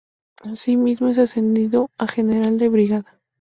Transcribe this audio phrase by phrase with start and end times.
[0.41, 3.19] Asimismo, es ascendido a general de brigada.